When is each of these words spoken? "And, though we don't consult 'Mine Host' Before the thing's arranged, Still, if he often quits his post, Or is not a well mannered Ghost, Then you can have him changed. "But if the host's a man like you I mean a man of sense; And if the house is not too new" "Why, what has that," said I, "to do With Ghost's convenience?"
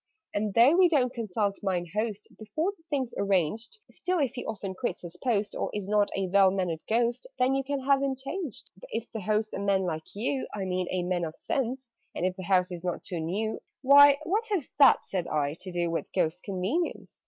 "And, 0.33 0.55
though 0.55 0.75
we 0.77 0.89
don't 0.89 1.13
consult 1.13 1.59
'Mine 1.61 1.85
Host' 1.93 2.27
Before 2.39 2.71
the 2.75 2.81
thing's 2.89 3.13
arranged, 3.19 3.77
Still, 3.91 4.17
if 4.17 4.33
he 4.33 4.43
often 4.43 4.73
quits 4.73 5.03
his 5.03 5.15
post, 5.23 5.53
Or 5.53 5.69
is 5.75 5.87
not 5.87 6.09
a 6.17 6.25
well 6.27 6.49
mannered 6.49 6.79
Ghost, 6.89 7.27
Then 7.37 7.53
you 7.53 7.63
can 7.63 7.81
have 7.81 8.01
him 8.01 8.15
changed. 8.15 8.71
"But 8.79 8.89
if 8.91 9.11
the 9.11 9.21
host's 9.21 9.53
a 9.53 9.59
man 9.59 9.83
like 9.83 10.15
you 10.15 10.47
I 10.55 10.65
mean 10.65 10.87
a 10.89 11.03
man 11.03 11.23
of 11.23 11.35
sense; 11.35 11.87
And 12.15 12.25
if 12.25 12.35
the 12.35 12.41
house 12.45 12.71
is 12.71 12.83
not 12.83 13.03
too 13.03 13.19
new" 13.19 13.59
"Why, 13.83 14.17
what 14.23 14.47
has 14.47 14.67
that," 14.79 15.05
said 15.05 15.27
I, 15.27 15.53
"to 15.59 15.71
do 15.71 15.91
With 15.91 16.11
Ghost's 16.15 16.41
convenience?" 16.41 17.19